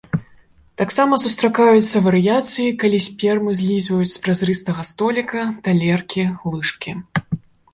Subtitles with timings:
[0.81, 6.23] Таксама сустракаюцца варыяцыі, калі сперму злізваюць з празрыстага століка, талеркі,
[6.57, 6.91] лыжкі.